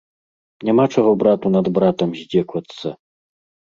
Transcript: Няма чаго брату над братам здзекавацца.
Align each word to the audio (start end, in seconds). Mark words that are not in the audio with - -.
Няма 0.69 0.85
чаго 0.95 1.11
брату 1.25 1.47
над 1.59 1.71
братам 1.79 2.19
здзекавацца. 2.25 2.87